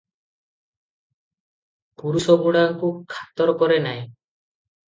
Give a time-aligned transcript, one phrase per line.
[2.03, 4.05] ପୁରୁଷଗୁଡ଼ାଙ୍କୁ ଖାତର କରେ ନାହିଁ।